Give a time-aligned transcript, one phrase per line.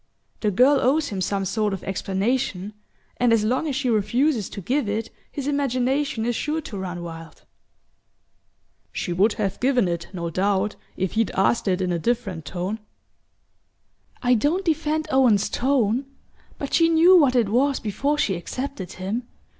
[0.39, 2.73] The girl owes him some sort of explanation,
[3.17, 7.03] and as long as she refuses to give it his imagination is sure to run
[7.03, 7.43] wild."
[8.91, 12.79] "She would have given it, no doubt, if he'd asked it in a different tone."
[14.23, 16.05] "I don't defend Owen's tone
[16.57, 19.27] but she knew what it was before she accepted him.